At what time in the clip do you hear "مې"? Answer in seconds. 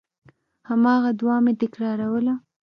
1.45-1.53